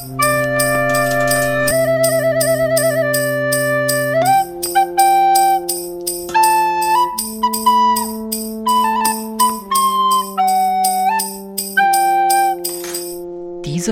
[0.00, 0.08] Diese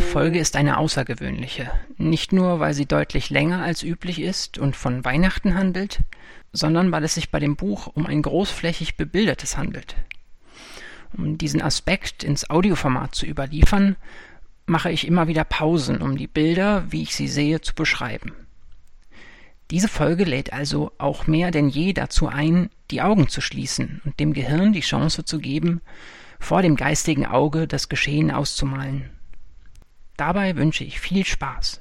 [0.00, 5.04] Folge ist eine außergewöhnliche, nicht nur weil sie deutlich länger als üblich ist und von
[5.04, 6.00] Weihnachten handelt,
[6.54, 9.94] sondern weil es sich bei dem Buch um ein großflächig bebildertes handelt.
[11.14, 13.96] Um diesen Aspekt ins Audioformat zu überliefern,
[14.68, 18.34] mache ich immer wieder Pausen, um die Bilder, wie ich sie sehe, zu beschreiben.
[19.70, 24.18] Diese Folge lädt also auch mehr denn je dazu ein, die Augen zu schließen und
[24.20, 25.80] dem Gehirn die Chance zu geben,
[26.38, 29.10] vor dem geistigen Auge das Geschehen auszumalen.
[30.16, 31.80] Dabei wünsche ich viel Spaß.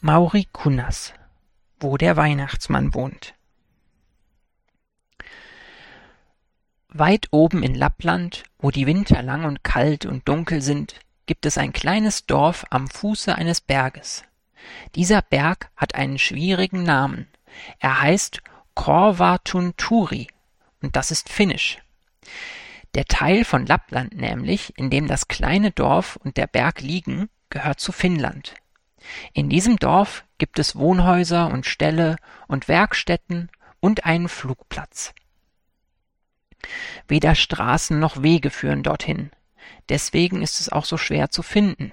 [0.00, 1.14] Mauri Kunnas
[1.80, 3.35] Wo der Weihnachtsmann wohnt
[6.98, 10.94] Weit oben in Lappland, wo die Winter lang und kalt und dunkel sind,
[11.26, 14.24] gibt es ein kleines Dorf am Fuße eines Berges.
[14.94, 17.28] Dieser Berg hat einen schwierigen Namen.
[17.78, 18.42] Er heißt
[18.74, 20.28] Korvatunturi
[20.82, 21.78] und das ist finnisch.
[22.94, 27.80] Der Teil von Lappland nämlich, in dem das kleine Dorf und der Berg liegen, gehört
[27.80, 28.54] zu Finnland.
[29.32, 32.16] In diesem Dorf gibt es Wohnhäuser und Ställe
[32.48, 33.50] und Werkstätten
[33.80, 35.14] und einen Flugplatz.
[37.08, 39.30] Weder Straßen noch Wege führen dorthin.
[39.88, 41.92] Deswegen ist es auch so schwer zu finden.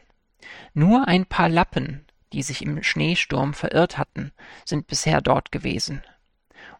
[0.73, 4.31] Nur ein paar Lappen, die sich im Schneesturm verirrt hatten,
[4.65, 6.03] sind bisher dort gewesen.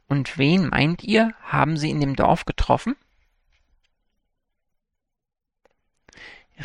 [0.08, 2.96] Und wen meint ihr, haben sie in dem Dorf getroffen?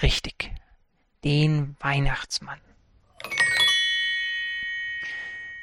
[0.03, 0.53] Richtig,
[1.25, 2.61] den Weihnachtsmann.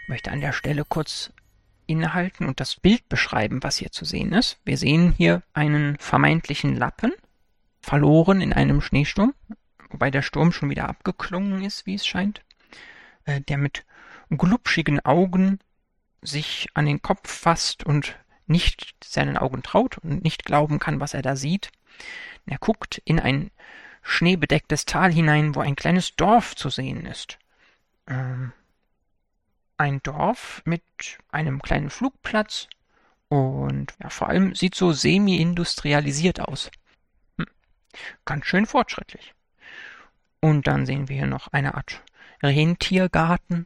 [0.04, 1.32] Ich möchte an der Stelle kurz
[1.88, 4.60] innehalten und das Bild beschreiben, was hier zu sehen ist.
[4.66, 7.14] Wir sehen hier einen vermeintlichen Lappen,
[7.82, 9.34] verloren in einem Schneesturm,
[9.90, 12.42] wobei der Sturm schon wieder abgeklungen ist, wie es scheint,
[13.26, 13.86] äh, der mit
[14.30, 15.60] glubschigen Augen
[16.22, 21.14] sich an den Kopf fasst und nicht seinen Augen traut und nicht glauben kann, was
[21.14, 21.72] er da sieht.
[22.46, 23.52] Er guckt in ein
[24.02, 27.40] schneebedecktes Tal hinein, wo ein kleines Dorf zu sehen ist.
[28.08, 28.52] Ähm,
[29.78, 30.84] ein Dorf mit
[31.32, 32.68] einem kleinen Flugplatz
[33.28, 36.72] und ja, vor allem sieht so semi-industrialisiert aus.
[37.38, 37.48] Hm.
[38.24, 39.34] Ganz schön fortschrittlich.
[40.40, 42.04] Und dann sehen wir hier noch eine Art
[42.44, 43.66] Rentiergarten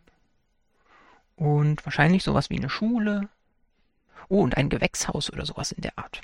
[1.35, 3.29] und wahrscheinlich sowas wie eine Schule.
[4.29, 6.21] Oh, und ein Gewächshaus oder sowas in der Art.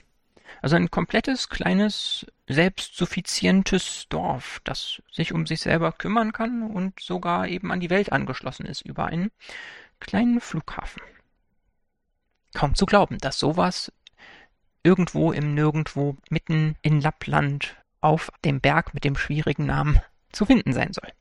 [0.61, 7.47] Also ein komplettes, kleines, selbstsuffizientes Dorf, das sich um sich selber kümmern kann und sogar
[7.47, 9.31] eben an die Welt angeschlossen ist über einen
[9.99, 11.01] kleinen Flughafen.
[12.53, 13.91] Kaum zu glauben, dass sowas
[14.83, 19.99] irgendwo im Nirgendwo mitten in Lappland auf dem Berg mit dem schwierigen Namen
[20.31, 21.11] zu finden sein soll.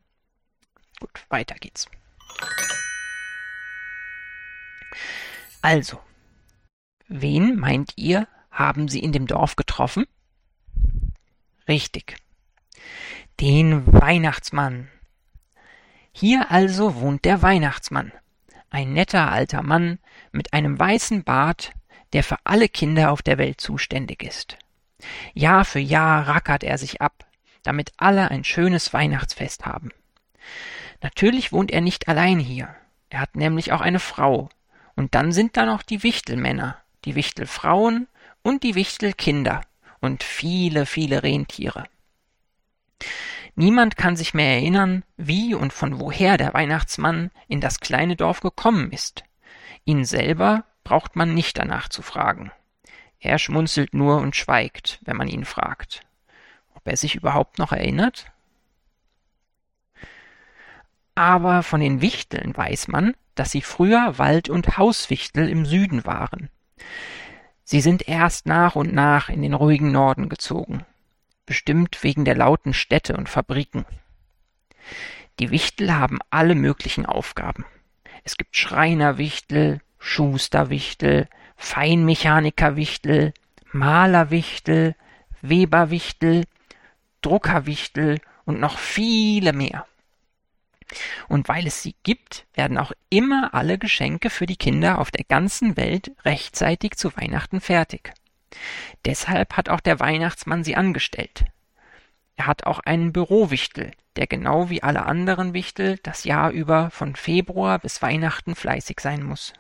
[1.01, 1.89] Gut, weiter geht's.
[5.63, 6.01] Also,
[7.09, 10.07] wen meint ihr, haben Sie in dem Dorf getroffen?
[11.69, 12.17] Richtig.
[13.41, 14.89] Den Weihnachtsmann.
[16.13, 18.13] Hier also wohnt der Weihnachtsmann.
[18.71, 19.99] Ein netter alter Mann
[20.33, 21.73] mit einem weißen Bart,
[22.13, 24.57] der für alle Kinder auf der Welt zuständig ist.
[25.33, 27.27] Jahr für Jahr rackert er sich ab,
[27.65, 29.91] damit alle ein schönes Weihnachtsfest haben.
[31.03, 32.75] Natürlich wohnt er nicht allein hier.
[33.11, 34.49] Er hat nämlich auch eine Frau.
[34.95, 38.07] Und dann sind da noch die Wichtelmänner, die Wichtelfrauen
[38.45, 39.63] und die Wichtelkinder
[40.01, 41.85] und viele, viele Rentiere.
[43.57, 48.41] Niemand kann sich mehr erinnern, wie und von woher der Weihnachtsmann in das kleine Dorf
[48.41, 49.25] gekommen ist.
[49.85, 52.53] Ihn selber braucht man nicht danach zu fragen.
[53.19, 56.03] Er schmunzelt nur und schweigt, wenn man ihn fragt.
[56.75, 58.31] Ob er sich überhaupt noch erinnert?
[61.15, 66.51] Aber von den Wichteln weiß man, dass sie früher Wald- und Hauswichtel im Süden waren.
[67.65, 70.85] Sie sind erst nach und nach in den ruhigen Norden gezogen,
[71.47, 73.87] bestimmt wegen der lauten Städte und Fabriken.
[75.39, 77.65] Die Wichtel haben alle möglichen Aufgaben.
[78.23, 83.33] Es gibt Schreinerwichtel, Schusterwichtel, Feinmechanikerwichtel,
[83.73, 84.95] Malerwichtel,
[85.41, 86.45] Weberwichtel,
[87.23, 89.87] Druckerwichtel und noch viele mehr.
[91.29, 95.25] Und weil es sie gibt, werden auch immer alle Geschenke für die Kinder auf der
[95.25, 98.13] ganzen Welt rechtzeitig zu Weihnachten fertig.
[99.05, 101.45] Deshalb hat auch der Weihnachtsmann sie angestellt.
[102.37, 107.17] Er hat auch einen Bürowichtel, der genau wie alle anderen Wichtel das Jahr über von
[107.17, 109.53] Februar bis Weihnachten fleißig sein muss.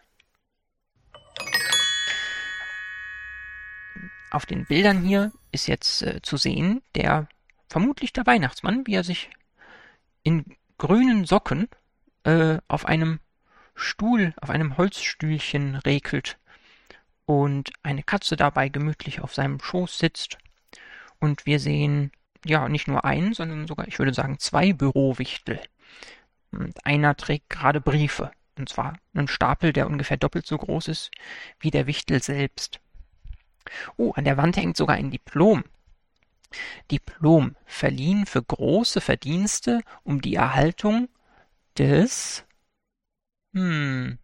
[4.31, 7.29] Auf den Bildern hier ist jetzt äh, zu sehen der
[7.69, 9.31] vermutlich der Weihnachtsmann, wie er sich
[10.23, 10.45] in
[10.79, 11.69] grünen Socken
[12.25, 13.21] äh, auf einem
[13.75, 16.38] Stuhl, auf einem Holzstühlchen regelt
[17.26, 20.38] und eine Katze dabei gemütlich auf seinem Schoß sitzt.
[21.19, 22.12] Und wir sehen
[22.44, 25.61] ja nicht nur einen, sondern sogar, ich würde sagen, zwei Bürowichtel.
[26.50, 28.31] Und einer trägt gerade Briefe.
[28.56, 31.11] Und zwar einen Stapel, der ungefähr doppelt so groß ist
[31.59, 32.81] wie der Wichtel selbst.
[33.97, 35.65] Oh, an der Wand hängt sogar ein Diplom.
[36.91, 41.09] Diplom verliehen für große Verdienste um die Erhaltung
[41.77, 42.45] des
[43.55, 44.19] hm,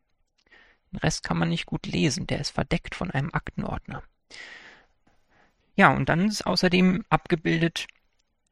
[0.93, 4.03] den Rest kann man nicht gut lesen, der ist verdeckt von einem Aktenordner.
[5.77, 7.87] Ja, und dann ist außerdem abgebildet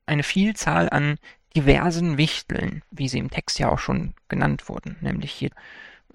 [0.07, 1.19] eine Vielzahl an
[1.57, 5.51] diversen Wichteln, wie sie im Text ja auch schon genannt wurden, nämlich hier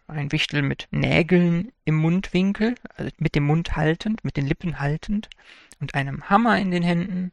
[0.08, 5.30] ein Wichtel mit Nägeln im Mundwinkel, also mit dem Mund haltend, mit den Lippen haltend
[5.80, 7.32] und einem Hammer in den Händen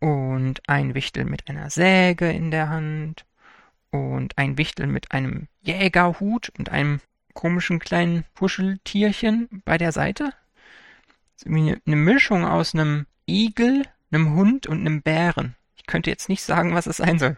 [0.00, 3.24] und ein Wichtel mit einer Säge in der Hand
[3.90, 7.00] und ein Wichtel mit einem Jägerhut und einem
[7.34, 10.32] komischen kleinen Puscheltierchen bei der Seite.
[11.46, 15.54] Eine Mischung aus einem Igel, einem Hund und einem Bären.
[15.76, 17.36] Ich könnte jetzt nicht sagen, was es sein soll.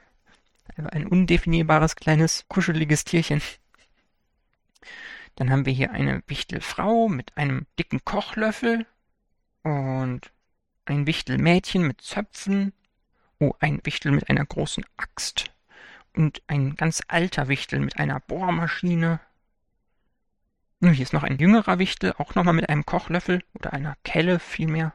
[0.76, 3.42] Ein undefinierbares kleines kuscheliges Tierchen.
[5.36, 8.86] Dann haben wir hier eine Wichtelfrau mit einem dicken Kochlöffel
[9.62, 10.32] und
[10.84, 12.72] ein Wichtelmädchen mit Zöpfen.
[13.38, 15.50] Oh, ein Wichtel mit einer großen Axt
[16.14, 19.20] und ein ganz alter Wichtel mit einer Bohrmaschine.
[20.80, 24.38] Nun, hier ist noch ein jüngerer Wichtel, auch nochmal mit einem Kochlöffel oder einer Kelle
[24.38, 24.94] vielmehr.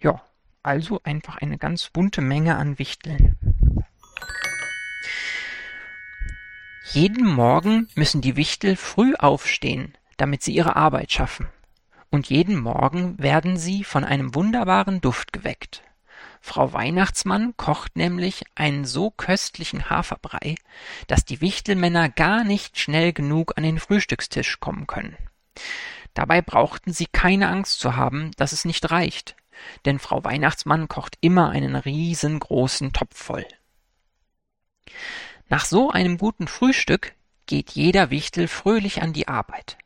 [0.00, 0.22] Ja,
[0.62, 3.36] also einfach eine ganz bunte Menge an Wichteln.
[6.92, 11.48] Jeden Morgen müssen die Wichtel früh aufstehen, damit sie ihre Arbeit schaffen.
[12.14, 15.82] Und jeden Morgen werden sie von einem wunderbaren Duft geweckt.
[16.40, 20.54] Frau Weihnachtsmann kocht nämlich einen so köstlichen Haferbrei,
[21.08, 25.16] dass die Wichtelmänner gar nicht schnell genug an den Frühstückstisch kommen können.
[26.14, 29.34] Dabei brauchten sie keine Angst zu haben, dass es nicht reicht,
[29.84, 33.44] denn Frau Weihnachtsmann kocht immer einen riesengroßen Topf voll.
[35.48, 37.16] Nach so einem guten Frühstück
[37.46, 39.78] geht jeder Wichtel fröhlich an die Arbeit.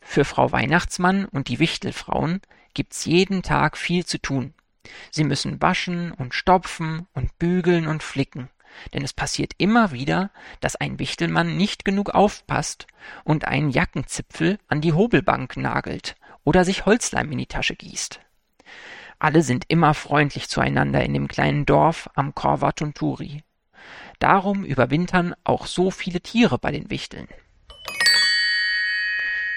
[0.00, 2.40] Für Frau Weihnachtsmann und die Wichtelfrauen
[2.74, 4.54] gibt's jeden Tag viel zu tun.
[5.10, 8.48] Sie müssen waschen und stopfen und bügeln und flicken,
[8.94, 10.30] denn es passiert immer wieder,
[10.60, 12.86] dass ein Wichtelmann nicht genug aufpasst
[13.24, 18.20] und einen Jackenzipfel an die Hobelbank nagelt oder sich Holzleim in die Tasche gießt.
[19.18, 23.42] Alle sind immer freundlich zueinander in dem kleinen Dorf am Korvatunturi.
[24.18, 27.28] Darum überwintern auch so viele Tiere bei den Wichteln.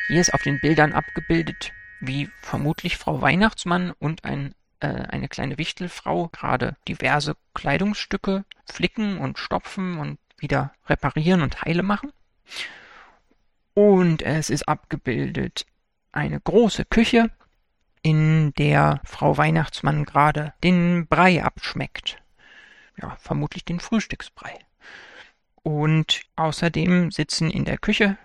[0.08, 4.54] Hier ist auf den Bildern abgebildet, wie vermutlich Frau Weihnachtsmann und ein
[4.84, 11.84] äh, eine kleine Wichtelfrau gerade diverse Kleidungsstücke flicken und stopfen und wieder reparieren und heile
[11.84, 12.12] machen.
[13.74, 15.66] Und es ist abgebildet
[16.12, 17.32] eine große Küche,
[18.02, 22.22] in der Frau Weihnachtsmann gerade den Brei abschmeckt.
[23.02, 24.60] Ja, vermutlich den Frühstücksbrei.
[25.64, 28.18] Und außerdem sitzen in der Küche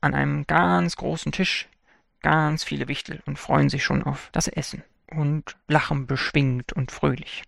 [0.00, 1.68] an einem ganz großen Tisch
[2.20, 7.42] ganz viele Wichtel und freuen sich schon auf das Essen und lachen beschwingt und fröhlich.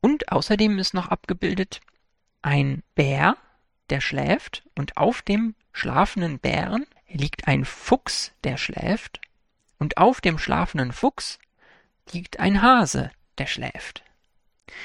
[0.00, 1.80] Und außerdem ist noch abgebildet
[2.42, 3.36] ein Bär,
[3.88, 9.20] der schläft, und auf dem schlafenden Bären liegt ein Fuchs, der schläft,
[9.78, 11.38] und auf dem schlafenden Fuchs
[12.10, 14.02] liegt ein Hase, der schläft.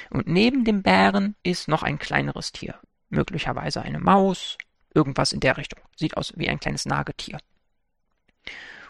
[0.09, 2.79] Und neben dem Bären ist noch ein kleineres Tier,
[3.09, 4.57] möglicherweise eine Maus,
[4.97, 5.79] irgendwas in der Richtung.
[5.95, 7.39] Sieht aus wie ein kleines Nagetier.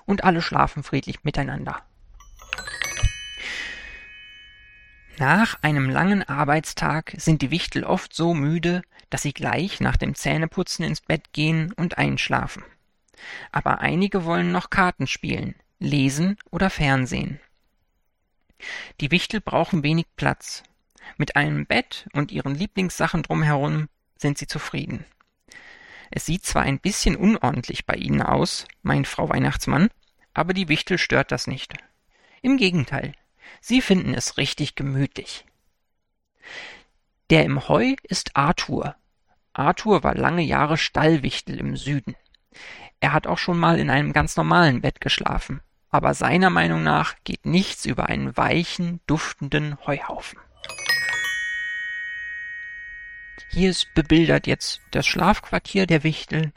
[0.05, 1.83] Und alle schlafen friedlich miteinander.
[5.19, 10.15] Nach einem langen Arbeitstag sind die Wichtel oft so müde, dass sie gleich nach dem
[10.15, 12.63] Zähneputzen ins Bett gehen und einschlafen.
[13.51, 17.39] Aber einige wollen noch Karten spielen, lesen oder Fernsehen.
[19.01, 20.63] Die Wichtel brauchen wenig Platz.
[21.17, 23.87] Mit einem Bett und ihren Lieblingssachen drumherum
[24.17, 25.05] sind sie zufrieden.
[26.11, 29.89] Es sieht zwar ein bisschen unordentlich bei ihnen aus, meint Frau Weihnachtsmann,
[30.33, 31.73] aber die Wichtel stört das nicht.
[32.41, 33.13] Im Gegenteil,
[33.61, 35.45] Sie finden es richtig gemütlich.
[37.29, 38.95] Der im Heu ist Arthur.
[39.53, 42.15] Arthur war lange Jahre Stallwichtel im Süden.
[42.99, 47.15] Er hat auch schon mal in einem ganz normalen Bett geschlafen, aber seiner Meinung nach
[47.23, 50.39] geht nichts über einen weichen, duftenden Heuhaufen.
[53.49, 56.51] Hier ist bebildert jetzt das Schlafquartier der Wichtel.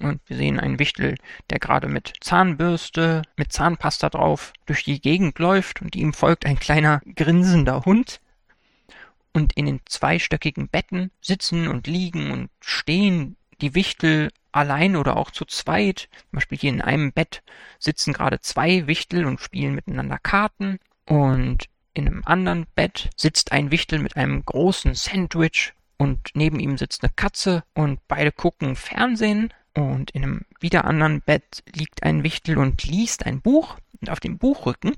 [0.00, 1.16] Und wir sehen einen Wichtel,
[1.50, 6.58] der gerade mit Zahnbürste, mit Zahnpasta drauf durch die Gegend läuft und ihm folgt ein
[6.58, 8.20] kleiner grinsender Hund.
[9.32, 15.30] Und in den zweistöckigen Betten sitzen und liegen und stehen die Wichtel allein oder auch
[15.30, 16.08] zu zweit.
[16.30, 17.42] Zum Beispiel hier in einem Bett
[17.78, 20.78] sitzen gerade zwei Wichtel und spielen miteinander Karten.
[21.06, 26.78] Und in einem anderen Bett sitzt ein Wichtel mit einem großen Sandwich und neben ihm
[26.78, 29.52] sitzt eine Katze und beide gucken Fernsehen.
[29.74, 33.76] Und in einem wieder anderen Bett liegt ein Wichtel und liest ein Buch.
[34.00, 34.96] Und auf dem Buchrücken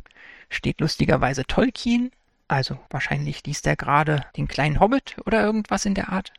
[0.49, 2.12] steht lustigerweise Tolkien.
[2.46, 6.32] Also wahrscheinlich liest er gerade den kleinen Hobbit oder irgendwas in der Art.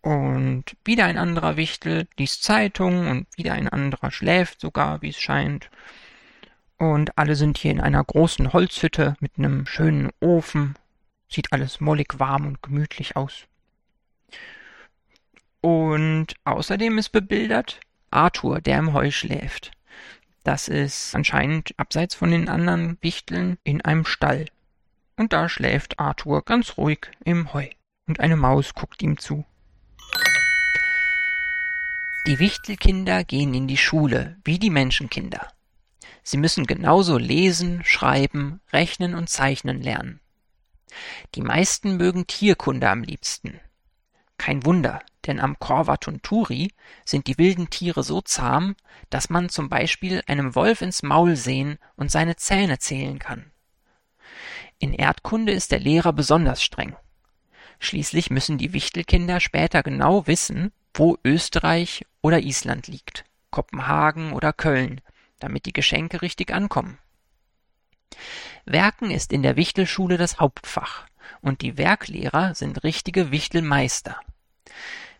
[0.00, 5.20] Und wieder ein anderer Wichtel liest Zeitung und wieder ein anderer schläft sogar, wie es
[5.20, 5.70] scheint.
[6.82, 10.74] Und alle sind hier in einer großen Holzhütte mit einem schönen Ofen.
[11.28, 13.46] Sieht alles mollig warm und gemütlich aus.
[15.60, 17.78] Und außerdem ist bebildert
[18.10, 19.70] Arthur, der im Heu schläft.
[20.42, 24.46] Das ist anscheinend abseits von den anderen Wichteln in einem Stall.
[25.16, 27.68] Und da schläft Arthur ganz ruhig im Heu.
[28.08, 29.44] Und eine Maus guckt ihm zu.
[32.26, 35.46] Die Wichtelkinder gehen in die Schule, wie die Menschenkinder.
[36.22, 40.20] Sie müssen genauso lesen, schreiben, rechnen und zeichnen lernen.
[41.34, 43.60] Die meisten mögen Tierkunde am liebsten.
[44.38, 46.72] Kein Wunder, denn am Korvatunturi
[47.04, 48.74] sind die wilden Tiere so zahm,
[49.08, 53.50] dass man zum Beispiel einem Wolf ins Maul sehen und seine Zähne zählen kann.
[54.78, 56.96] In Erdkunde ist der Lehrer besonders streng.
[57.78, 65.00] Schließlich müssen die Wichtelkinder später genau wissen, wo Österreich oder Island liegt, Kopenhagen oder Köln,
[65.42, 66.98] damit die Geschenke richtig ankommen.
[68.64, 71.06] Werken ist in der Wichtelschule das Hauptfach
[71.40, 74.20] und die Werklehrer sind richtige Wichtelmeister.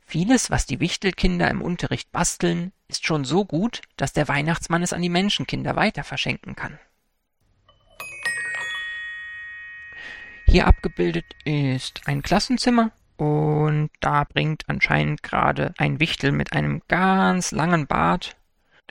[0.05, 4.93] Vieles, was die Wichtelkinder im Unterricht basteln, ist schon so gut, dass der Weihnachtsmann es
[4.93, 6.79] an die Menschenkinder weiter verschenken kann.
[10.47, 17.53] Hier abgebildet ist ein Klassenzimmer und da bringt anscheinend gerade ein Wichtel mit einem ganz
[17.53, 18.37] langen Bart,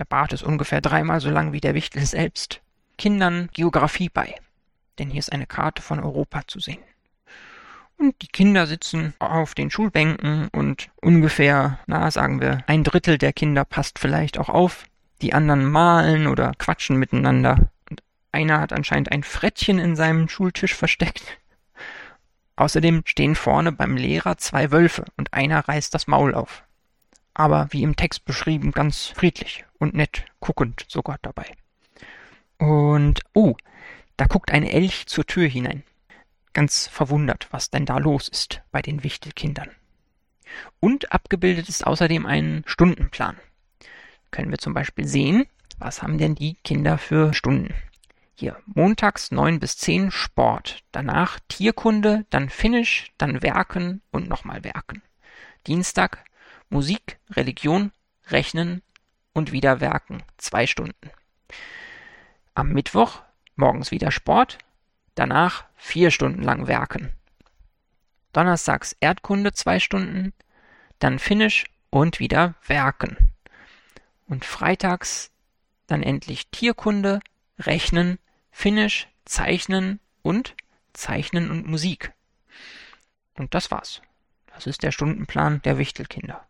[0.02, 2.60] der Bart ist ungefähr dreimal so lang wie der Wichtel selbst,
[2.98, 4.34] Kindern Geographie bei.
[4.98, 6.82] Denn hier ist eine Karte von Europa zu sehen.
[7.98, 13.32] Und die Kinder sitzen auf den Schulbänken und ungefähr, na, sagen wir, ein Drittel der
[13.32, 14.86] Kinder passt vielleicht auch auf.
[15.22, 17.70] Die anderen malen oder quatschen miteinander.
[17.92, 21.38] Und einer hat anscheinend ein Frettchen in seinem Schultisch versteckt.
[22.56, 26.64] Außerdem stehen vorne beim Lehrer zwei Wölfe und einer reißt das Maul auf.
[27.42, 31.52] Aber wie im Text beschrieben, ganz friedlich und nett, guckend sogar dabei.
[32.60, 33.56] Und, oh,
[34.16, 35.82] da guckt ein Elch zur Tür hinein.
[36.54, 39.72] Ganz verwundert, was denn da los ist bei den Wichtelkindern.
[40.80, 43.38] Und abgebildet ist außerdem ein Stundenplan.
[44.30, 45.48] Können wir zum Beispiel sehen,
[45.80, 47.74] was haben denn die Kinder für Stunden?
[48.36, 55.02] Hier, montags neun bis zehn Sport, danach Tierkunde, dann Finnisch, dann Werken und nochmal Werken.
[55.66, 56.24] Dienstag
[56.72, 57.92] Musik, Religion,
[58.28, 58.82] Rechnen
[59.34, 61.12] und wieder Werken, zwei Stunden.
[62.56, 63.22] Am Mittwoch
[63.58, 64.58] morgens wieder Sport,
[65.14, 67.12] danach vier Stunden lang Werken.
[68.32, 70.32] Donnerstags Erdkunde zwei Stunden,
[71.00, 73.34] dann Finnisch und wieder Werken.
[74.28, 75.30] Und freitags
[75.88, 77.20] dann endlich Tierkunde,
[77.60, 78.18] Rechnen,
[78.50, 80.56] Finnisch, Zeichnen und
[80.94, 82.14] Zeichnen und Musik.
[83.34, 84.02] Und das war's.
[84.54, 86.48] Das ist der Stundenplan der Wichtelkinder.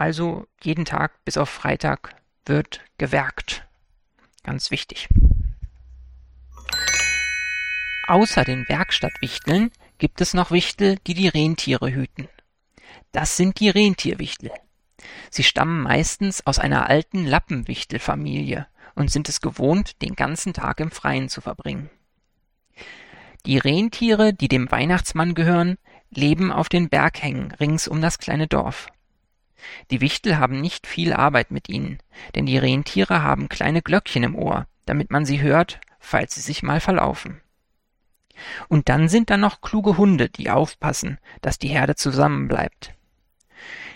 [0.00, 2.16] Also jeden Tag bis auf Freitag
[2.46, 3.68] wird gewerkt.
[4.42, 5.10] Ganz wichtig.
[8.08, 12.28] Außer den Werkstattwichteln gibt es noch Wichtel, die die Rentiere hüten.
[13.12, 14.50] Das sind die Rentierwichtel.
[15.28, 20.90] Sie stammen meistens aus einer alten Lappenwichtelfamilie und sind es gewohnt, den ganzen Tag im
[20.90, 21.90] Freien zu verbringen.
[23.44, 25.76] Die Rentiere, die dem Weihnachtsmann gehören,
[26.08, 28.88] leben auf den Berghängen rings um das kleine Dorf.
[29.90, 31.98] Die Wichtel haben nicht viel Arbeit mit ihnen,
[32.34, 36.62] denn die Rentiere haben kleine Glöckchen im Ohr, damit man sie hört, falls sie sich
[36.62, 37.40] mal verlaufen.
[38.68, 42.94] Und dann sind da noch kluge Hunde, die aufpassen, dass die Herde zusammenbleibt.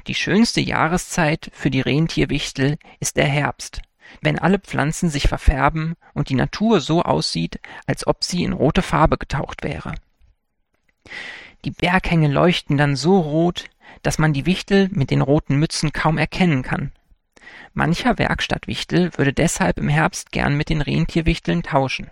[0.06, 3.80] Die schönste Jahreszeit für die Rentierwichtel ist der Herbst,
[4.21, 8.83] wenn alle Pflanzen sich verfärben und die Natur so aussieht, als ob sie in rote
[8.83, 9.94] Farbe getaucht wäre.
[11.64, 13.64] Die Berghänge leuchten dann so rot,
[14.02, 16.92] dass man die Wichtel mit den roten Mützen kaum erkennen kann.
[17.73, 22.11] Mancher Werkstattwichtel würde deshalb im Herbst gern mit den Rentierwichteln tauschen.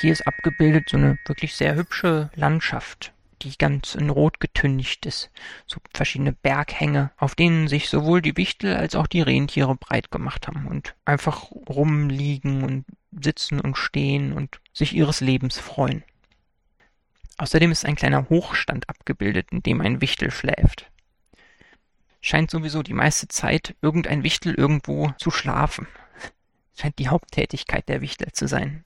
[0.00, 3.12] Hier ist abgebildet so eine wirklich sehr hübsche Landschaft.
[3.42, 5.30] Die ganz in Rot getüncht ist.
[5.66, 10.48] So verschiedene Berghänge, auf denen sich sowohl die Wichtel als auch die Rentiere breit gemacht
[10.48, 16.04] haben und einfach rumliegen und sitzen und stehen und sich ihres Lebens freuen.
[17.38, 20.90] Außerdem ist ein kleiner Hochstand abgebildet, in dem ein Wichtel schläft.
[22.20, 25.86] Scheint sowieso die meiste Zeit irgendein Wichtel irgendwo zu schlafen.
[26.80, 28.84] Scheint die Haupttätigkeit der Wichtel zu sein.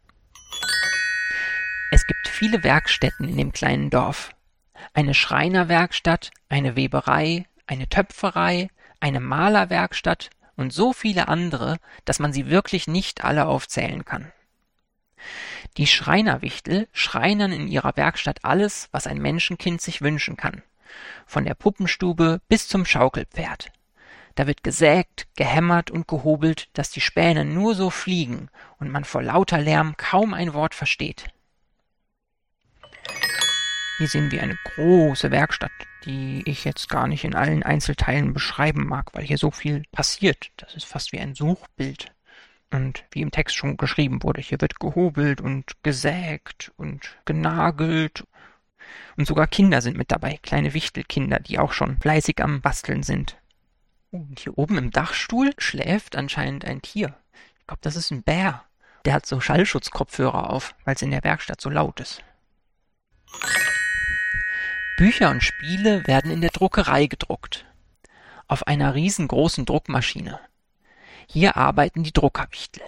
[1.93, 4.35] Es gibt viele Werkstätten in dem kleinen Dorf.
[4.95, 8.69] Eine Schreinerwerkstatt, eine Weberei, eine Töpferei,
[9.01, 14.33] eine Malerwerkstatt und so viele andere, dass man sie wirklich nicht alle aufzählen kann.
[15.77, 20.63] Die Schreinerwichtel schreinern in ihrer Werkstatt alles, was ein Menschenkind sich wünschen kann.
[21.27, 23.71] Von der Puppenstube bis zum Schaukelpferd.
[24.35, 29.23] Da wird gesägt, gehämmert und gehobelt, dass die Späne nur so fliegen und man vor
[29.23, 31.27] lauter Lärm kaum ein Wort versteht.
[34.01, 35.71] Hier sehen wir eine große Werkstatt,
[36.07, 40.53] die ich jetzt gar nicht in allen Einzelteilen beschreiben mag, weil hier so viel passiert.
[40.57, 42.11] Das ist fast wie ein Suchbild.
[42.71, 48.25] Und wie im Text schon geschrieben wurde, hier wird gehobelt und gesägt und genagelt.
[49.19, 53.37] Und sogar Kinder sind mit dabei, kleine Wichtelkinder, die auch schon fleißig am Basteln sind.
[54.13, 57.19] Und hier oben im Dachstuhl schläft anscheinend ein Tier.
[57.59, 58.65] Ich glaube, das ist ein Bär.
[59.05, 62.23] Der hat so Schallschutzkopfhörer auf, weil es in der Werkstatt so laut ist.
[65.01, 67.65] Bücher und Spiele werden in der Druckerei gedruckt.
[68.49, 70.39] Auf einer riesengroßen Druckmaschine.
[71.27, 72.83] Hier arbeiten die Druckerwichtel.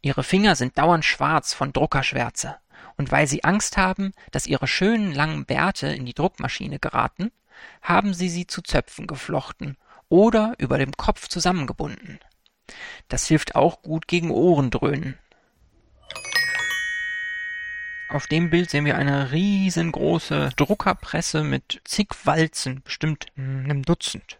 [0.00, 2.56] Ihre Finger sind dauernd schwarz von Druckerschwärze,
[2.96, 7.30] und weil sie Angst haben, dass ihre schönen langen Bärte in die Druckmaschine geraten,
[7.82, 9.76] haben sie sie zu Zöpfen geflochten
[10.08, 12.18] oder über dem Kopf zusammengebunden.
[13.08, 15.18] Das hilft auch gut gegen Ohrendröhnen.
[18.08, 24.38] Auf dem Bild sehen wir eine riesengroße Druckerpresse mit zig Walzen, bestimmt einem Dutzend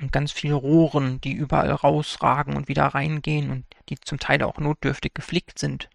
[0.00, 4.58] und ganz viele Rohren, die überall rausragen und wieder reingehen und die zum Teil auch
[4.58, 5.88] notdürftig geflickt sind.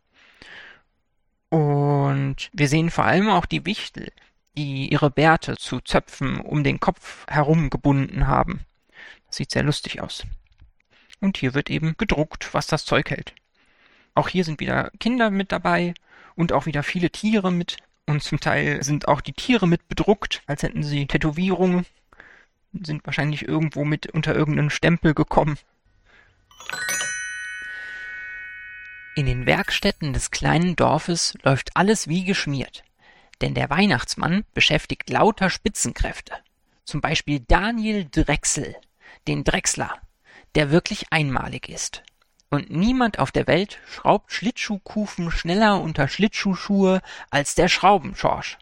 [1.49, 4.11] Und wir sehen vor allem auch die Wichtel,
[4.57, 8.61] die ihre Bärte zu Zöpfen um den Kopf herum gebunden haben.
[9.27, 10.25] Das sieht sehr lustig aus.
[11.19, 13.33] Und hier wird eben gedruckt, was das Zeug hält.
[14.15, 15.93] Auch hier sind wieder Kinder mit dabei
[16.39, 17.77] und auch wieder viele Tiere mit.
[18.07, 21.85] Und zum Teil sind auch die Tiere mit bedruckt, als hätten sie Tätowierungen
[22.71, 25.57] sind wahrscheinlich irgendwo mit unter irgendeinen Stempel gekommen.
[29.15, 32.83] In den Werkstätten des kleinen Dorfes läuft alles wie geschmiert,
[33.41, 36.33] denn der Weihnachtsmann beschäftigt lauter Spitzenkräfte,
[36.85, 38.75] zum Beispiel Daniel Drechsel,
[39.27, 39.99] den Drechsler,
[40.55, 42.03] der wirklich einmalig ist.
[42.49, 48.57] Und niemand auf der Welt schraubt Schlittschuhkufen schneller unter Schlittschuhschuhe als der Schraubenschorsch.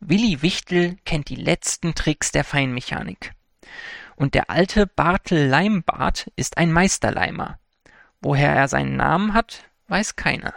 [0.00, 3.32] Willi Wichtel kennt die letzten Tricks der Feinmechanik.
[4.16, 7.58] Und der alte Bartel Leimbart ist ein Meisterleimer.
[8.20, 10.54] Woher er seinen Namen hat, weiß keiner.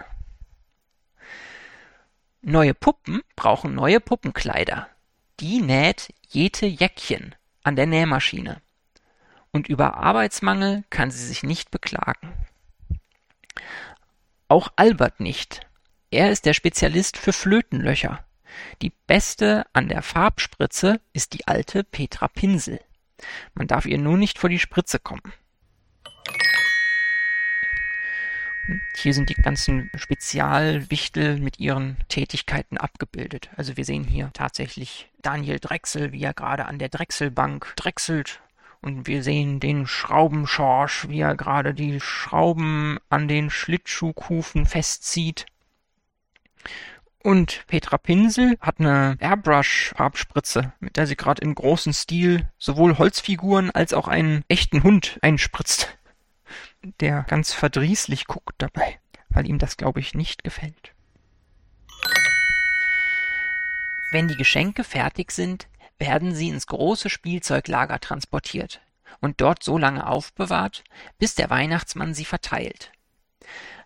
[2.41, 4.89] Neue Puppen brauchen neue Puppenkleider.
[5.39, 8.61] Die näht Jete Jäckchen an der Nähmaschine.
[9.51, 12.33] Und über Arbeitsmangel kann sie sich nicht beklagen.
[14.47, 15.61] Auch Albert nicht.
[16.09, 18.25] Er ist der Spezialist für Flötenlöcher.
[18.81, 22.79] Die beste an der Farbspritze ist die alte Petra Pinsel.
[23.53, 25.33] Man darf ihr nur nicht vor die Spritze kommen.
[28.95, 33.49] Hier sind die ganzen Spezialwichtel mit ihren Tätigkeiten abgebildet.
[33.57, 38.39] Also wir sehen hier tatsächlich Daniel Drechsel, wie er gerade an der Drechselbank drechselt.
[38.81, 45.45] Und wir sehen den Schraubenschorsch, wie er gerade die Schrauben an den Schlittschuhkufen festzieht.
[47.23, 53.69] Und Petra Pinsel hat eine Airbrush-Farbspritze, mit der sie gerade in großem Stil sowohl Holzfiguren
[53.69, 55.95] als auch einen echten Hund einspritzt,
[56.99, 60.95] der ganz verdrießlich guckt dabei, weil ihm das, glaube ich, nicht gefällt.
[64.11, 65.67] Wenn die Geschenke fertig sind,
[66.01, 68.81] werden sie ins große Spielzeuglager transportiert
[69.21, 70.83] und dort so lange aufbewahrt,
[71.19, 72.91] bis der Weihnachtsmann sie verteilt.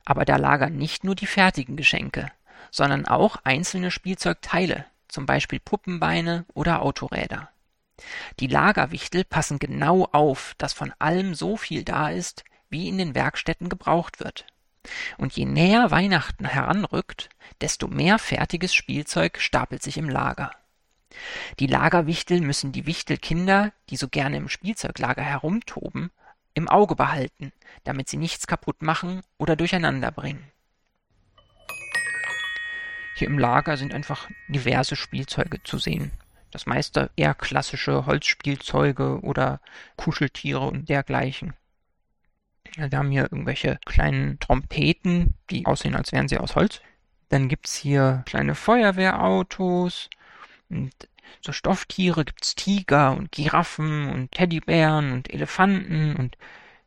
[0.05, 2.31] Aber da lagern nicht nur die fertigen Geschenke,
[2.71, 7.49] sondern auch einzelne Spielzeugteile, zum Beispiel Puppenbeine oder Autoräder.
[8.39, 13.13] Die Lagerwichtel passen genau auf, dass von allem so viel da ist, wie in den
[13.13, 14.45] Werkstätten gebraucht wird.
[15.17, 20.51] Und je näher Weihnachten heranrückt, desto mehr fertiges Spielzeug stapelt sich im Lager.
[21.59, 26.11] Die Lagerwichtel müssen die Wichtelkinder, die so gerne im Spielzeuglager herumtoben,
[26.53, 27.51] im Auge behalten,
[27.83, 30.51] damit sie nichts kaputt machen oder durcheinander bringen.
[33.17, 36.11] Hier im Lager sind einfach diverse Spielzeuge zu sehen.
[36.51, 39.61] Das meiste eher klassische Holzspielzeuge oder
[39.97, 41.53] Kuscheltiere und dergleichen.
[42.75, 46.81] Wir haben hier irgendwelche kleinen Trompeten, die aussehen, als wären sie aus Holz.
[47.29, 50.09] Dann gibt's hier kleine Feuerwehrautos
[50.69, 50.93] und
[51.41, 56.37] so Stofftiere gibt's Tiger und Giraffen und Teddybären und Elefanten und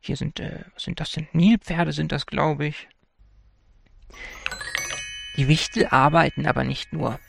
[0.01, 1.29] hier sind, äh, was sind das denn?
[1.33, 2.89] Nilpferde sind das, glaube ich.
[5.37, 7.21] Die Wichtel arbeiten aber nicht nur.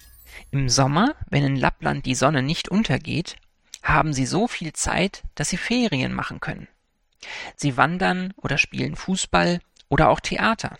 [0.52, 3.36] Im Sommer, wenn in Lappland die Sonne nicht untergeht,
[3.84, 6.68] haben sie so viel Zeit, dass sie Ferien machen können.
[7.56, 9.60] Sie wandern oder spielen Fußball
[9.90, 10.78] oder auch Theater.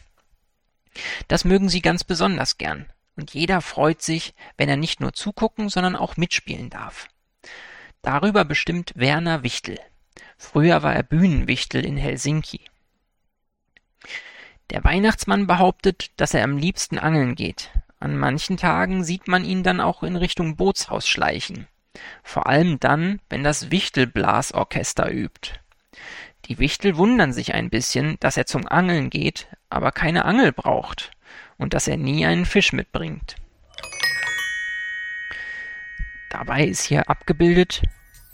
[1.28, 2.86] Das mögen sie ganz besonders gern,
[3.20, 7.10] und jeder freut sich, wenn er nicht nur zugucken, sondern auch mitspielen darf.
[8.02, 9.78] Darüber bestimmt Werner Wichtel.
[10.38, 12.62] Früher war er Bühnenwichtel in Helsinki.
[14.70, 19.64] Der Weihnachtsmann behauptet, dass er am liebsten angeln geht, an manchen Tagen sieht man ihn
[19.64, 21.68] dann auch in Richtung Bootshaus schleichen.
[22.24, 25.60] Vor allem dann, wenn das Wichtelblasorchester übt.
[26.46, 31.12] Die Wichtel wundern sich ein bisschen, dass er zum Angeln geht, aber keine Angel braucht
[31.60, 33.36] und dass er nie einen Fisch mitbringt.
[36.32, 37.84] Dabei ist hier abgebildet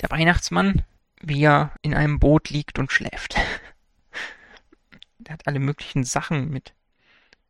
[0.02, 0.84] der Weihnachtsmann,
[1.22, 3.36] wie er in einem Boot liegt und schläft.
[5.26, 6.74] er hat alle möglichen Sachen mit.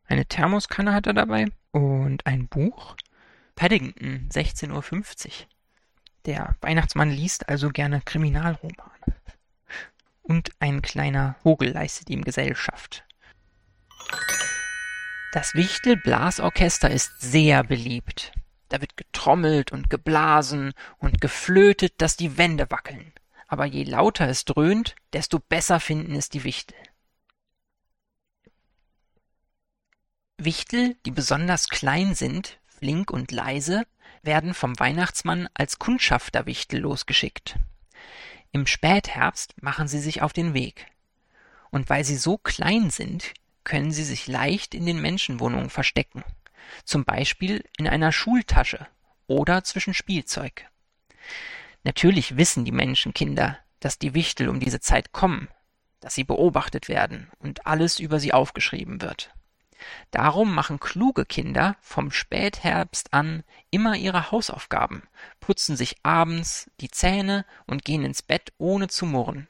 [0.06, 2.96] Eine Thermoskanne hat er dabei und ein Buch.
[3.54, 5.32] Paddington, 16.50 Uhr.
[6.26, 9.16] Der Weihnachtsmann liest also gerne Kriminalromane.
[10.22, 13.04] Und ein kleiner Vogel leistet ihm Gesellschaft.
[15.32, 18.32] Das Wichtel-Blasorchester ist sehr beliebt.
[18.68, 23.12] Da wird getrommelt und geblasen und geflötet, dass die Wände wackeln.
[23.48, 26.76] Aber je lauter es dröhnt, desto besser finden es die Wichtel.
[30.38, 33.86] Wichtel, die besonders klein sind, flink und leise,
[34.22, 37.58] werden vom Weihnachtsmann als Kundschafterwichtel losgeschickt.
[38.52, 40.86] Im Spätherbst machen sie sich auf den Weg.
[41.70, 43.34] Und weil sie so klein sind,
[43.66, 46.24] können sie sich leicht in den Menschenwohnungen verstecken,
[46.84, 48.86] zum Beispiel in einer Schultasche
[49.26, 50.70] oder zwischen Spielzeug.
[51.82, 55.48] Natürlich wissen die Menschenkinder, dass die Wichtel um diese Zeit kommen,
[56.00, 59.34] dass sie beobachtet werden und alles über sie aufgeschrieben wird.
[60.12, 65.02] Darum machen kluge Kinder vom Spätherbst an immer ihre Hausaufgaben,
[65.40, 69.48] putzen sich abends die Zähne und gehen ins Bett ohne zu murren.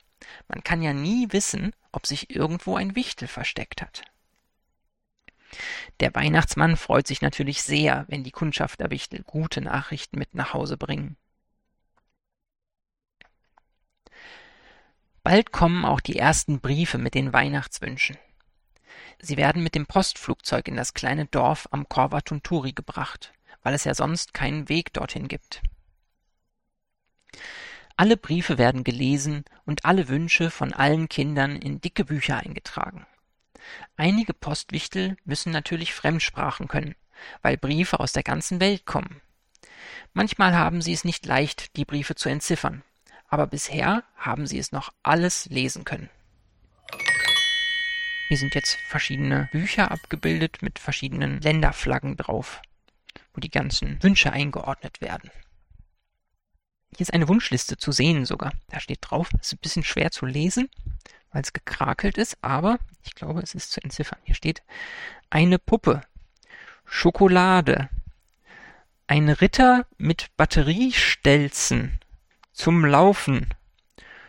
[0.49, 4.03] Man kann ja nie wissen, ob sich irgendwo ein Wichtel versteckt hat.
[6.01, 11.17] Der Weihnachtsmann freut sich natürlich sehr, wenn die Kundschafterwichtel gute Nachrichten mit nach Hause bringen.
[15.23, 18.19] Bald kommen auch die ersten Briefe mit den Weihnachtswünschen.
[19.19, 23.33] Sie werden mit dem Postflugzeug in das kleine Dorf am Korvatunturi gebracht,
[23.63, 25.63] weil es ja sonst keinen Weg dorthin gibt.
[27.99, 33.07] Alle Briefe werden gelesen und alle Wünsche von allen Kindern in dicke Bücher eingetragen.
[33.97, 36.95] Einige Postwichtel müssen natürlich Fremdsprachen können,
[37.41, 39.23] weil Briefe aus der ganzen Welt kommen.
[40.13, 42.83] Manchmal haben sie es nicht leicht, die Briefe zu entziffern,
[43.29, 46.11] aber bisher haben sie es noch alles lesen können.
[48.29, 52.61] Hier sind jetzt verschiedene Bücher abgebildet mit verschiedenen Länderflaggen drauf,
[53.33, 55.31] wo die ganzen Wünsche eingeordnet werden.
[56.97, 58.53] Hier ist eine Wunschliste zu sehen sogar.
[58.69, 60.71] Da steht drauf, ist ein bisschen schwer zu lesen,
[61.31, 64.19] weil es gekrakelt ist, aber ich glaube, es ist zu entziffern.
[64.25, 64.63] Hier steht
[65.29, 66.01] eine Puppe,
[66.87, 67.91] Schokolade,
[69.07, 72.01] ein Ritter mit Batteriestelzen
[72.55, 73.53] zum Laufen,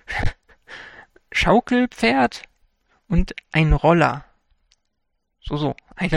[1.32, 2.44] Schaukelpferd,
[3.08, 4.26] und ein Roller.
[5.40, 5.76] So, so.
[5.96, 6.10] Ein,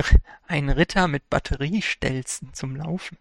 [0.49, 3.19] ein Ritter mit Batteriestelzen zum Laufen.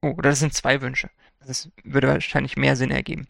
[0.00, 1.10] Oh, das sind zwei Wünsche.
[1.46, 3.26] Das würde wahrscheinlich mehr Sinn ergeben.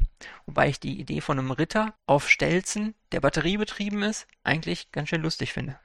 [0.47, 5.23] Wobei ich die Idee von einem Ritter auf Stelzen, der batteriebetrieben ist, eigentlich ganz schön
[5.23, 5.79] lustig finde.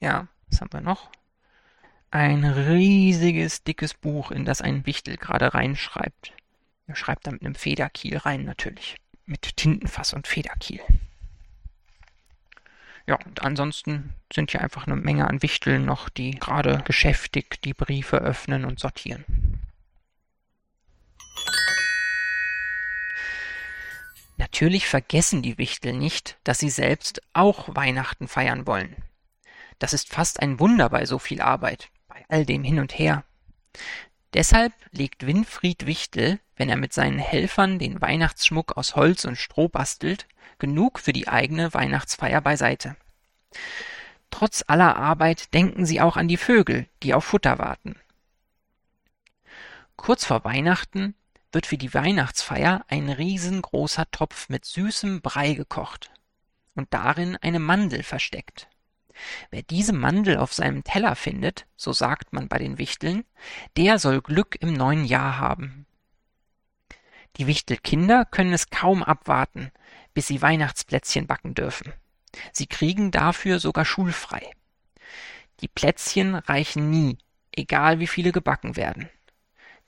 [0.00, 1.10] Ja, was haben wir noch?
[2.10, 6.32] Ein riesiges, dickes Buch, in das ein Wichtel gerade reinschreibt.
[6.86, 8.96] Er schreibt da mit einem Federkiel rein, natürlich.
[9.26, 10.80] Mit Tintenfass und Federkiel.
[13.06, 17.74] Ja, und ansonsten sind hier einfach eine Menge an Wichteln noch, die gerade geschäftig die
[17.74, 19.24] Briefe öffnen und sortieren.
[24.40, 28.96] Natürlich vergessen die Wichtel nicht, dass sie selbst auch Weihnachten feiern wollen.
[29.78, 33.22] Das ist fast ein Wunder bei so viel Arbeit, bei all dem Hin und Her.
[34.32, 39.68] Deshalb legt Winfried Wichtel, wenn er mit seinen Helfern den Weihnachtsschmuck aus Holz und Stroh
[39.68, 40.26] bastelt,
[40.58, 42.96] genug für die eigene Weihnachtsfeier beiseite.
[44.30, 47.94] Trotz aller Arbeit denken sie auch an die Vögel, die auf Futter warten.
[49.96, 51.14] Kurz vor Weihnachten
[51.52, 56.10] wird für die Weihnachtsfeier ein riesengroßer Topf mit süßem Brei gekocht
[56.74, 58.68] und darin eine Mandel versteckt.
[59.50, 63.24] Wer diese Mandel auf seinem Teller findet, so sagt man bei den Wichteln,
[63.76, 65.86] der soll Glück im neuen Jahr haben.
[67.36, 69.70] Die Wichtelkinder können es kaum abwarten,
[70.14, 71.92] bis sie Weihnachtsplätzchen backen dürfen.
[72.52, 74.50] Sie kriegen dafür sogar schulfrei.
[75.60, 77.18] Die Plätzchen reichen nie,
[77.52, 79.08] egal wie viele gebacken werden.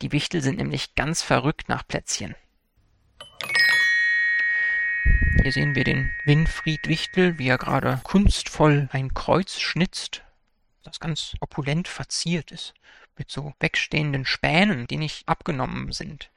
[0.02, 2.34] Die Wichtel sind nämlich ganz verrückt nach Plätzchen.
[5.40, 10.24] Hier sehen wir den Winfried Wichtel, wie er gerade kunstvoll ein Kreuz schnitzt,
[10.82, 12.74] das ganz opulent verziert ist,
[13.16, 16.32] mit so wegstehenden Spänen, die nicht abgenommen sind.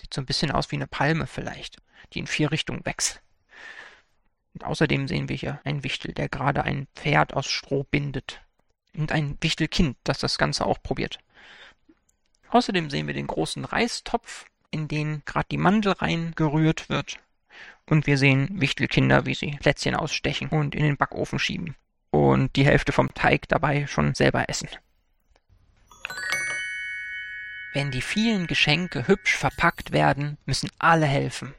[0.00, 1.78] Sieht so ein bisschen aus wie eine Palme vielleicht,
[2.12, 3.22] die in vier Richtungen wächst.
[4.54, 8.40] Und außerdem sehen wir hier einen Wichtel, der gerade ein Pferd aus Stroh bindet.
[8.94, 11.18] Und ein Wichtelkind, das das Ganze auch probiert.
[12.50, 17.18] Außerdem sehen wir den großen Reistopf, in den gerade die Mandel reingerührt wird.
[17.86, 21.76] Und wir sehen Wichtelkinder, wie sie Plätzchen ausstechen und in den Backofen schieben.
[22.10, 24.68] Und die Hälfte vom Teig dabei schon selber essen.
[27.72, 31.54] Wenn die vielen Geschenke hübsch verpackt werden, müssen alle helfen.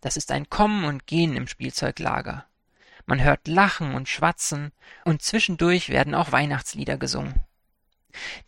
[0.00, 2.46] Das ist ein Kommen und Gehen im Spielzeuglager.
[3.04, 4.72] Man hört Lachen und Schwatzen,
[5.04, 7.34] und zwischendurch werden auch Weihnachtslieder gesungen.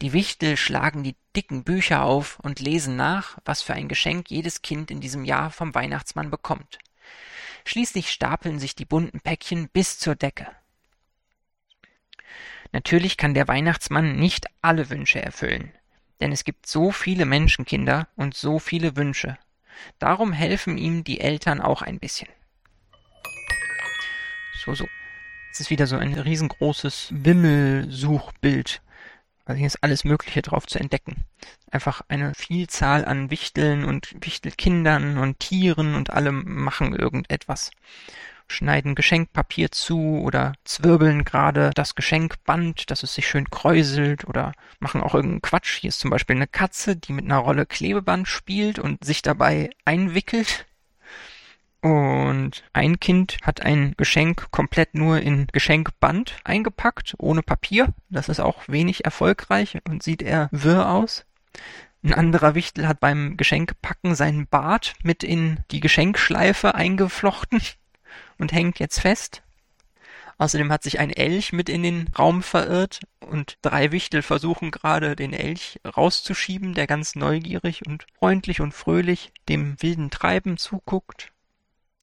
[0.01, 4.62] Die Wichtel schlagen die dicken Bücher auf und lesen nach, was für ein Geschenk jedes
[4.62, 6.79] Kind in diesem Jahr vom Weihnachtsmann bekommt.
[7.64, 10.48] Schließlich stapeln sich die bunten Päckchen bis zur Decke.
[12.72, 15.72] Natürlich kann der Weihnachtsmann nicht alle Wünsche erfüllen
[16.22, 19.37] denn es gibt so viele Menschenkinder und so viele Wünsche.
[19.98, 22.29] Darum helfen ihm die Eltern auch ein bisschen.
[24.64, 24.87] So, so.
[25.51, 28.81] Es ist wieder so ein riesengroßes Wimmelsuchbild.
[29.44, 31.24] Also hier ist alles Mögliche drauf zu entdecken.
[31.70, 37.70] Einfach eine Vielzahl an Wichteln und Wichtelkindern und Tieren und alle machen irgendetwas
[38.52, 45.00] schneiden Geschenkpapier zu oder zwirbeln gerade das Geschenkband, dass es sich schön kräuselt oder machen
[45.00, 45.78] auch irgendeinen Quatsch.
[45.81, 49.70] Hier ist zum Beispiel eine Katze, die mit einer Rolle Klebeband spielt und sich dabei
[49.85, 50.66] einwickelt.
[51.83, 57.92] Und ein Kind hat ein Geschenk komplett nur in Geschenkband eingepackt, ohne Papier.
[58.09, 61.27] Das ist auch wenig erfolgreich und sieht eher wirr aus.
[62.05, 67.61] Ein anderer Wichtel hat beim Geschenkpacken seinen Bart mit in die Geschenkschleife eingeflochten
[68.38, 69.42] und hängt jetzt fest.
[70.38, 75.16] Außerdem hat sich ein Elch mit in den Raum verirrt und drei Wichtel versuchen gerade
[75.16, 81.33] den Elch rauszuschieben, der ganz neugierig und freundlich und fröhlich dem wilden Treiben zuguckt.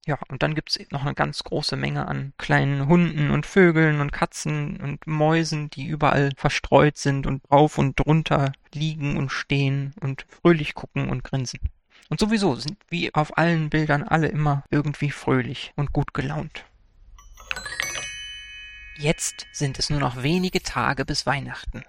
[0.05, 4.11] Ja, und dann gibt's noch eine ganz große Menge an kleinen Hunden und Vögeln und
[4.11, 10.25] Katzen und Mäusen, die überall verstreut sind und rauf und drunter liegen und stehen und
[10.29, 11.59] fröhlich gucken und grinsen.
[12.09, 16.65] Und sowieso sind wie auf allen Bildern alle immer irgendwie fröhlich und gut gelaunt.
[18.97, 21.83] Jetzt sind es nur noch wenige Tage bis Weihnachten.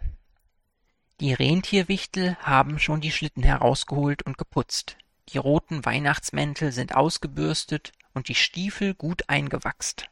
[1.20, 4.96] Die Rentierwichtel haben schon die Schlitten herausgeholt und geputzt.
[5.30, 10.08] Die roten Weihnachtsmäntel sind ausgebürstet und die Stiefel gut eingewachst.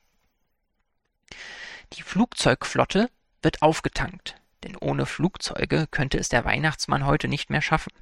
[1.94, 3.10] Die Flugzeugflotte
[3.42, 7.92] wird aufgetankt, denn ohne Flugzeuge könnte es der Weihnachtsmann heute nicht mehr schaffen.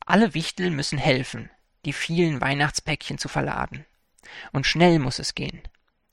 [0.00, 1.50] Alle Wichtel müssen helfen,
[1.84, 3.84] die vielen Weihnachtspäckchen zu verladen.
[4.52, 5.62] Und schnell muss es gehen,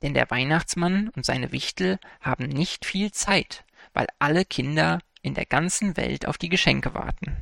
[0.02, 5.46] denn der Weihnachtsmann und seine Wichtel haben nicht viel Zeit, weil alle Kinder in der
[5.46, 7.36] ganzen Welt auf die Geschenke warten.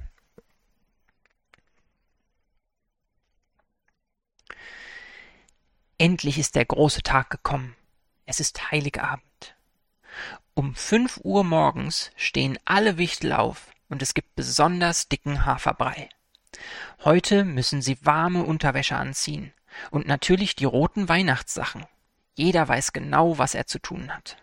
[5.98, 7.76] Endlich ist der große Tag gekommen.
[8.26, 9.56] Es ist Heiligabend.
[10.56, 16.10] Um fünf Uhr morgens stehen alle Wichtel auf und es gibt besonders dicken Haferbrei.
[17.04, 19.54] Heute müssen sie warme Unterwäsche anziehen
[19.92, 21.86] und natürlich die roten Weihnachtssachen.
[22.36, 24.38] Jeder weiß genau, was er zu tun hat.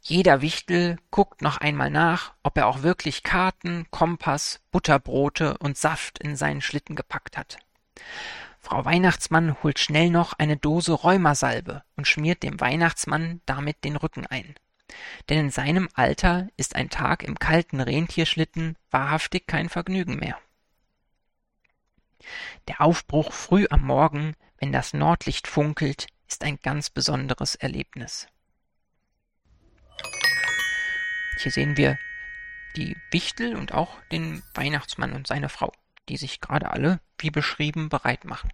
[0.00, 6.18] Jeder Wichtel guckt noch einmal nach, ob er auch wirklich Karten, Kompass, Butterbrote und Saft
[6.18, 7.58] in seinen Schlitten gepackt hat.
[8.62, 14.26] Frau Weihnachtsmann holt schnell noch eine Dose Rheumasalbe und schmiert dem Weihnachtsmann damit den Rücken
[14.26, 14.54] ein.
[15.28, 20.38] Denn in seinem Alter ist ein Tag im kalten Rentierschlitten wahrhaftig kein Vergnügen mehr.
[22.68, 28.28] Der Aufbruch früh am Morgen, wenn das Nordlicht funkelt, ist ein ganz besonderes Erlebnis.
[31.38, 31.98] Hier sehen wir
[32.76, 35.72] die Wichtel und auch den Weihnachtsmann und seine Frau,
[36.08, 38.50] die sich gerade alle, wie beschrieben, bereit machen.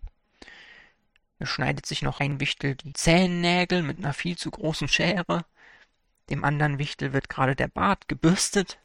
[1.38, 5.44] Er schneidet sich noch ein Wichtel die Zehennägel mit einer viel zu großen Schere.
[6.30, 8.78] Dem anderen Wichtel wird gerade der Bart gebürstet.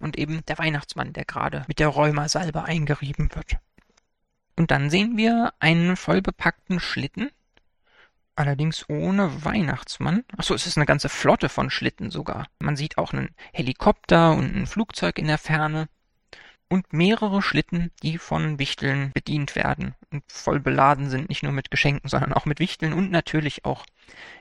[0.00, 3.58] und eben der Weihnachtsmann, der gerade mit der Rheumasalbe eingerieben wird.
[4.56, 7.30] Und dann sehen wir einen vollbepackten Schlitten,
[8.36, 10.24] allerdings ohne Weihnachtsmann.
[10.36, 12.46] Achso, es ist eine ganze Flotte von Schlitten sogar.
[12.60, 15.88] Man sieht auch einen Helikopter und ein Flugzeug in der Ferne
[16.68, 21.70] und mehrere Schlitten, die von Wichteln bedient werden und voll beladen sind, nicht nur mit
[21.70, 23.86] Geschenken, sondern auch mit Wichteln und natürlich auch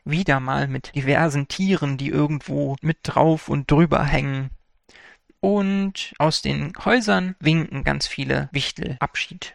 [0.06, 4.50] wieder mal mit diversen Tieren, die irgendwo mit drauf und drüber hängen.
[5.40, 9.54] Und aus den Häusern winken ganz viele Wichtel Abschied.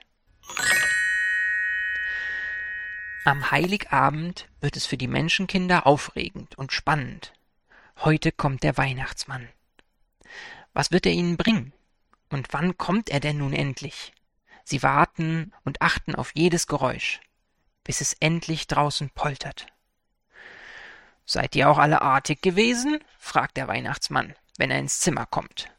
[3.24, 7.32] Am Heiligabend wird es für die Menschenkinder aufregend und spannend.
[7.98, 9.48] Heute kommt der Weihnachtsmann.
[10.72, 11.72] Was wird er ihnen bringen?
[12.32, 14.14] Und wann kommt er denn nun endlich?
[14.64, 17.20] Sie warten und achten auf jedes Geräusch,
[17.84, 19.66] bis es endlich draußen poltert.
[21.26, 22.98] Seid ihr auch alle artig gewesen?
[23.18, 25.70] fragt der Weihnachtsmann, wenn er ins Zimmer kommt,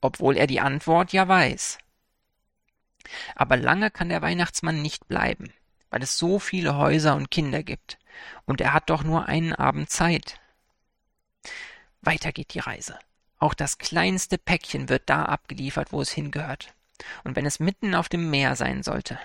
[0.00, 1.78] obwohl er die Antwort ja weiß.
[3.34, 5.52] Aber lange kann der Weihnachtsmann nicht bleiben,
[5.90, 7.98] weil es so viele Häuser und Kinder gibt,
[8.44, 10.40] und er hat doch nur einen Abend Zeit.
[12.02, 13.00] Weiter geht die Reise.
[13.38, 16.74] Auch das kleinste Päckchen wird da abgeliefert, wo es hingehört.
[17.24, 19.18] Und wenn es mitten auf dem Meer sein sollte.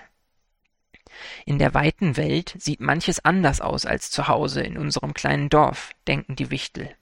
[1.44, 5.90] In der weiten Welt sieht manches anders aus als zu Hause in unserem kleinen Dorf,
[6.06, 6.94] denken die Wichtel.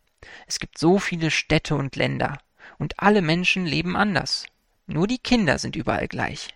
[0.46, 2.38] Es gibt so viele Städte und Länder,
[2.78, 4.46] und alle Menschen leben anders.
[4.86, 6.48] Nur die Kinder sind überall gleich.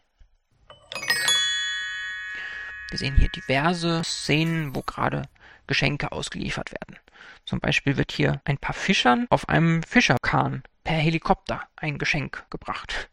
[2.90, 5.28] Wir sehen hier diverse Szenen, wo gerade
[5.66, 6.98] Geschenke ausgeliefert werden.
[7.44, 13.10] Zum Beispiel wird hier ein paar Fischern auf einem Fischerkahn per Helikopter ein Geschenk gebracht.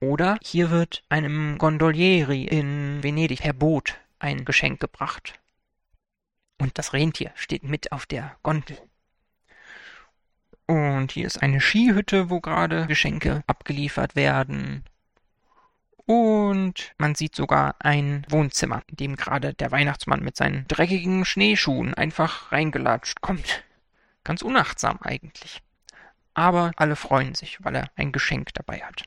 [0.00, 5.38] Oder hier wird einem Gondolieri in Venedig per Boot ein Geschenk gebracht.
[6.58, 8.78] Und das Rentier steht mit auf der Gondel.
[10.66, 14.84] Und hier ist eine Skihütte, wo gerade Geschenke abgeliefert werden.
[16.10, 21.94] Und man sieht sogar ein Wohnzimmer, in dem gerade der Weihnachtsmann mit seinen dreckigen Schneeschuhen
[21.94, 23.62] einfach reingelatscht kommt.
[24.24, 25.62] Ganz unachtsam eigentlich.
[26.34, 29.04] Aber alle freuen sich, weil er ein Geschenk dabei hat.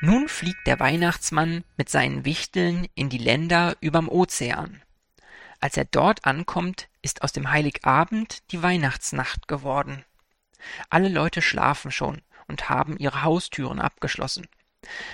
[0.00, 4.82] Nun fliegt der Weihnachtsmann mit seinen Wichteln in die Länder überm Ozean.
[5.60, 10.04] Als er dort ankommt, ist aus dem Heiligabend die Weihnachtsnacht geworden.
[10.90, 14.48] Alle Leute schlafen schon, und haben ihre Haustüren abgeschlossen.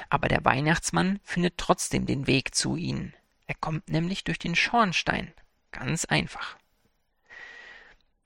[0.09, 3.15] Aber der Weihnachtsmann findet trotzdem den Weg zu ihnen.
[3.47, 5.33] Er kommt nämlich durch den Schornstein.
[5.73, 6.57] Ganz einfach.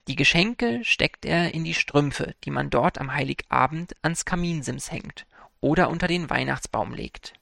[0.06, 5.26] Die Geschenke steckt er in die Strümpfe, die man dort am Heiligabend ans Kaminsims hängt
[5.60, 7.32] oder unter den Weihnachtsbaum legt.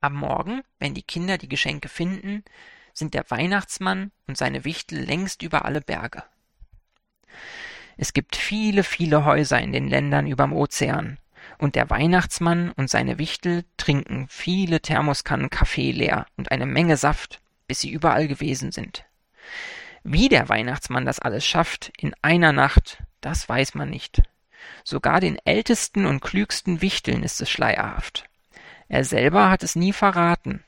[0.00, 2.44] Am Morgen, wenn die Kinder die Geschenke finden,
[2.92, 6.24] sind der Weihnachtsmann und seine Wichtel längst über alle Berge.
[7.96, 11.18] Es gibt viele, viele Häuser in den Ländern überm Ozean.
[11.58, 17.40] Und der Weihnachtsmann und seine Wichtel trinken viele Thermoskannen Kaffee leer und eine Menge Saft,
[17.68, 19.04] bis sie überall gewesen sind.
[20.02, 24.22] Wie der Weihnachtsmann das alles schafft, in einer Nacht, das weiß man nicht.
[24.82, 28.24] Sogar den ältesten und klügsten Wichteln ist es schleierhaft.
[28.88, 30.62] Er selber hat es nie verraten.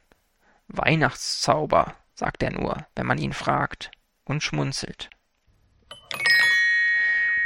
[0.69, 3.91] Weihnachtszauber, sagt er nur, wenn man ihn fragt,
[4.25, 5.11] und schmunzelt.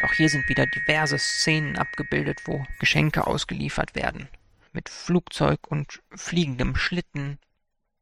[0.03, 4.29] Auch hier sind wieder diverse Szenen abgebildet, wo Geschenke ausgeliefert werden.
[4.73, 7.39] Mit Flugzeug und fliegendem Schlitten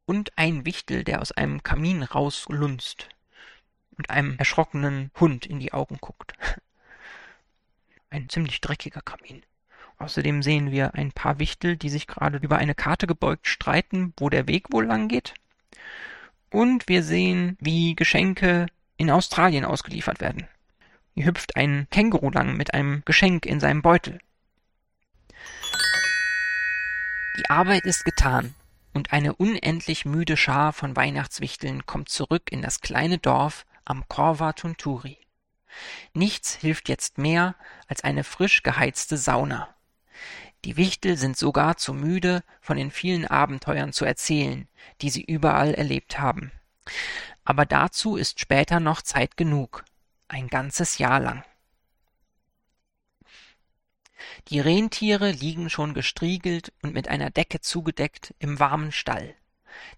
[0.04, 3.08] und ein Wichtel, der aus einem Kamin rauslunzt
[3.96, 6.34] und einem erschrockenen Hund in die Augen guckt.
[8.10, 9.42] Ein ziemlich dreckiger Kamin.
[9.98, 14.30] Außerdem sehen wir ein paar Wichtel, die sich gerade über eine Karte gebeugt streiten, wo
[14.30, 15.34] der Weg wohl lang geht.
[16.50, 20.48] Und wir sehen, wie Geschenke in Australien ausgeliefert werden.
[21.24, 24.20] Hüpft ein Känguru lang mit einem Geschenk in seinem Beutel.
[27.38, 28.54] Die Arbeit ist getan,
[28.92, 34.52] und eine unendlich müde Schar von Weihnachtswichteln kommt zurück in das kleine Dorf am Corva
[34.54, 35.18] Tunturi.
[36.14, 37.54] Nichts hilft jetzt mehr
[37.86, 39.68] als eine frisch geheizte Sauna.
[40.64, 44.68] Die Wichtel sind sogar zu müde, von den vielen Abenteuern zu erzählen,
[45.00, 46.50] die sie überall erlebt haben.
[47.44, 49.84] Aber dazu ist später noch Zeit genug,
[50.28, 51.44] ein ganzes Jahr lang.
[54.48, 59.34] Die Rentiere liegen schon gestriegelt und mit einer Decke zugedeckt im warmen Stall.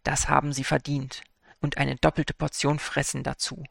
[0.03, 1.23] Das haben sie verdient
[1.61, 3.65] und eine doppelte Portion Fressen dazu.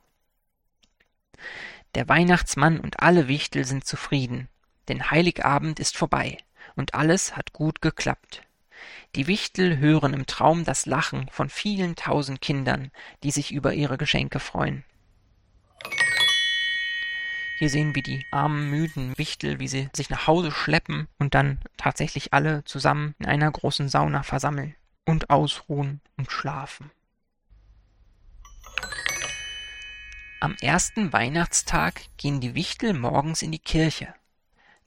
[1.95, 4.47] Der Weihnachtsmann und alle Wichtel sind zufrieden,
[4.87, 6.37] denn Heiligabend ist vorbei
[6.75, 8.43] und alles hat gut geklappt.
[9.15, 12.91] Die Wichtel hören im Traum das Lachen von vielen tausend Kindern,
[13.23, 14.83] die sich über ihre Geschenke freuen.
[17.59, 21.59] Hier sehen wir die armen, müden Wichtel, wie sie sich nach Hause schleppen und dann
[21.75, 26.89] tatsächlich alle zusammen in einer großen Sauna versammeln und ausruhen und schlafen.
[30.39, 34.13] Am ersten Weihnachtstag gehen die Wichtel morgens in die Kirche.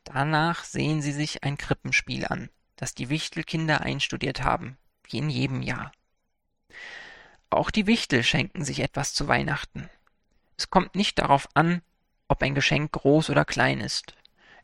[0.04, 4.78] Danach sehen sie sich ein Krippenspiel an, das die Wichtelkinder einstudiert haben,
[5.10, 5.92] wie in jedem Jahr.
[7.50, 9.90] Auch die Wichtel schenken sich etwas zu Weihnachten.
[10.56, 11.82] Es kommt nicht darauf an,
[12.32, 14.14] ob ein Geschenk groß oder klein ist.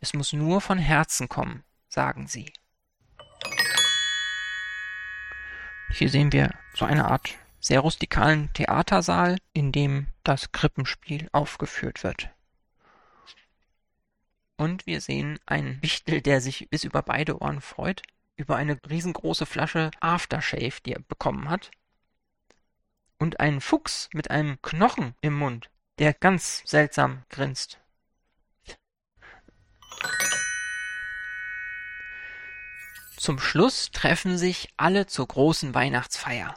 [0.01, 2.51] Es muss nur von Herzen kommen, sagen sie.
[5.91, 12.31] Hier sehen wir so eine Art sehr rustikalen Theatersaal, in dem das Krippenspiel aufgeführt wird.
[14.57, 18.03] Und wir sehen einen Wichtel, der sich bis über beide Ohren freut,
[18.37, 21.71] über eine riesengroße Flasche Aftershave, die er bekommen hat.
[23.19, 27.78] Und einen Fuchs mit einem Knochen im Mund, der ganz seltsam grinst.
[33.16, 36.55] Zum Schluss treffen sich alle zur großen Weihnachtsfeier.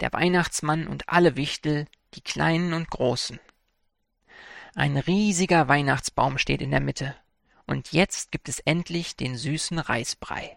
[0.00, 3.38] Der Weihnachtsmann und alle Wichtel, die Kleinen und Großen.
[4.74, 7.14] Ein riesiger Weihnachtsbaum steht in der Mitte.
[7.66, 10.56] Und jetzt gibt es endlich den süßen Reisbrei.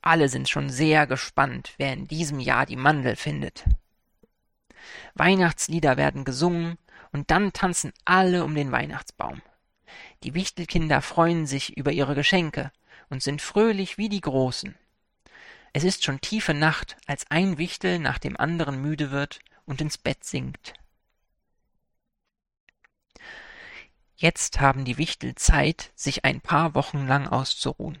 [0.00, 3.64] Alle sind schon sehr gespannt, wer in diesem Jahr die Mandel findet.
[5.14, 6.78] Weihnachtslieder werden gesungen,
[7.14, 9.40] und dann tanzen alle um den Weihnachtsbaum.
[10.24, 12.72] Die Wichtelkinder freuen sich über ihre Geschenke
[13.08, 14.74] und sind fröhlich wie die Großen.
[15.72, 19.96] Es ist schon tiefe Nacht, als ein Wichtel nach dem anderen müde wird und ins
[19.96, 20.74] Bett sinkt.
[24.16, 27.98] Jetzt haben die Wichtel Zeit, sich ein paar Wochen lang auszuruhen.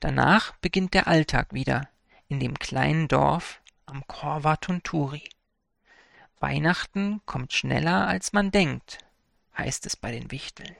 [0.00, 1.90] Danach beginnt der Alltag wieder
[2.28, 5.24] in dem kleinen Dorf am Korva Tunturi.
[6.44, 8.98] Weihnachten kommt schneller, als man denkt,
[9.56, 10.76] heißt es bei den Wichteln.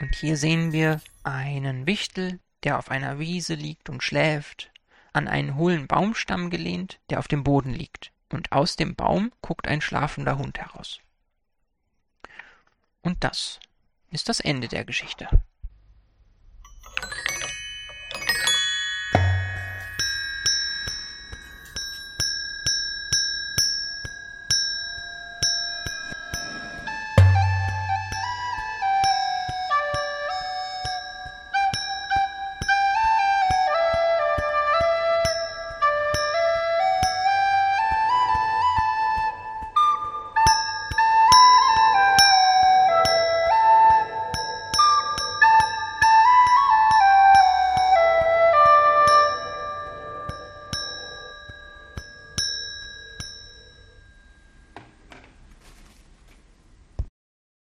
[0.00, 4.70] Und hier sehen wir einen Wichtel, der auf einer Wiese liegt und schläft,
[5.14, 8.12] an einen hohlen Baumstamm gelehnt, der auf dem Boden liegt.
[8.28, 11.00] Und aus dem Baum guckt ein schlafender Hund heraus.
[13.00, 13.60] Und das
[14.10, 15.26] ist das Ende der Geschichte.